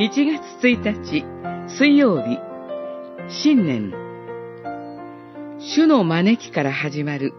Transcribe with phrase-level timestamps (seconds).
[0.00, 1.24] 1月1日
[1.68, 2.38] 水曜日
[3.28, 3.92] 新年
[5.58, 7.34] 主の招きから始まる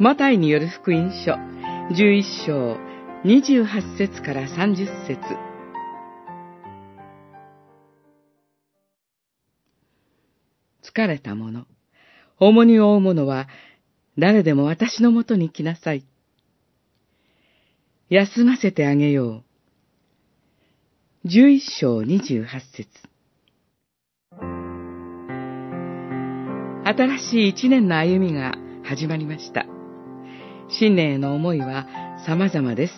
[0.00, 1.34] マタイによる福音書
[1.94, 2.76] 11章
[3.24, 5.20] 28節から30節
[10.82, 11.68] 疲れた者、
[12.40, 13.46] 重荷を負う者は
[14.18, 16.04] 誰でも私のもとに来なさい。
[18.08, 19.53] 休ませてあげよう。
[21.26, 22.44] 11章28
[22.76, 22.86] 節
[26.84, 29.64] 新しい一年の歩みが始まりました。
[30.68, 31.86] 新年への思いは
[32.26, 32.92] 様々です。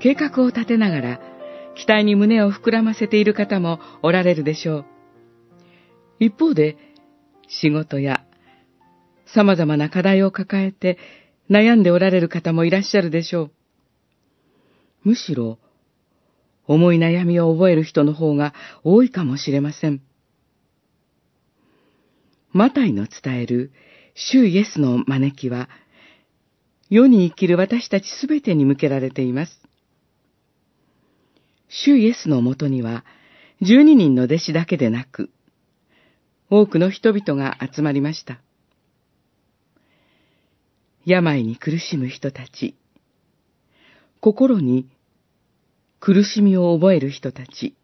[0.00, 1.20] 計画を立てながら、
[1.76, 4.84] 期待に胸を膨らませている方もおられるでしょう。
[6.18, 6.78] 一方で、
[7.46, 8.24] 仕事や
[9.34, 10.96] 様々な課題を抱えて
[11.50, 13.50] 悩んでおられる方もいらっしゃるでしょう。
[15.04, 15.58] むしろ、
[16.68, 20.02] 重い悩みを覚える人の方が多いかもしれません。
[22.52, 23.72] マタイの伝える
[24.14, 25.68] 主イエスの招きは、
[26.90, 29.60] 世に生きる私たちすべてに向けられています。
[31.68, 33.04] 主イエスのもとには、
[33.62, 35.30] 十二人の弟子だけでなく、
[36.50, 38.40] 多くの人々が集まりました。
[41.04, 42.74] 病に苦しむ人たち、
[44.20, 44.86] 心に
[46.00, 47.74] 苦しみを覚える人たち、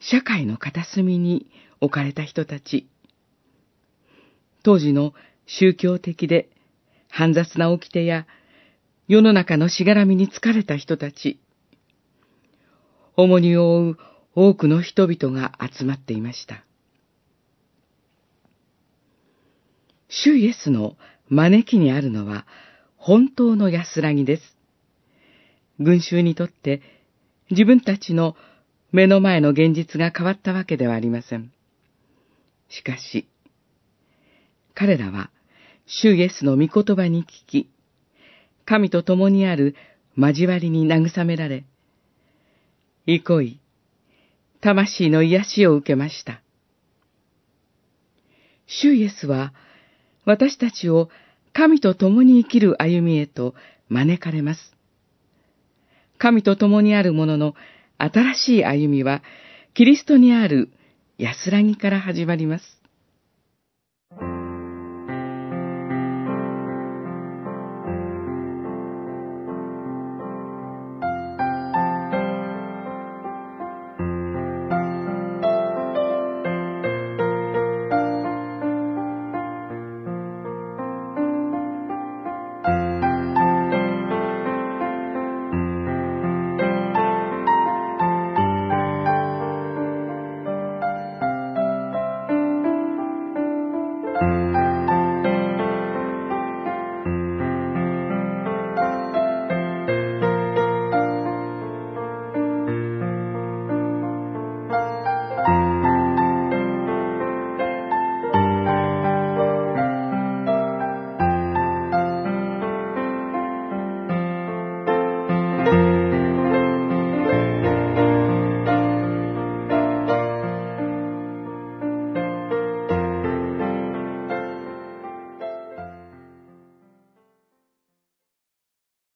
[0.00, 1.46] 社会の片隅に
[1.80, 2.88] 置かれた人たち、
[4.62, 5.14] 当時の
[5.46, 6.48] 宗教的で
[7.08, 8.26] 煩雑な掟や
[9.06, 11.38] 世の中のしがらみに疲れた人たち、
[13.16, 13.96] 重荷を負う
[14.34, 16.64] 多くの人々が集まっていました。
[20.08, 20.96] 主イエスの
[21.28, 22.46] 招きにあるのは
[22.96, 24.42] 本当の安らぎです。
[25.80, 26.82] 群衆にとって
[27.50, 28.36] 自分たちの
[28.92, 31.52] 目の前の現実が変わったわけではありません。
[32.68, 33.28] しかし、
[34.74, 35.30] 彼らは、
[35.86, 37.70] 主イエスの御言葉に聞き、
[38.64, 39.74] 神と共にある
[40.16, 41.64] 交わりに慰められ、
[43.06, 43.60] 憩い、
[44.60, 46.40] 魂の癒しを受けました。
[48.66, 49.52] 主イエスは、
[50.24, 51.10] 私たちを
[51.52, 53.54] 神と共に生きる歩みへと
[53.88, 54.73] 招かれます。
[56.18, 57.54] 神と共にあるものの
[57.98, 59.22] 新しい歩みは、
[59.74, 60.70] キリストにある
[61.18, 62.83] 安らぎから始まります。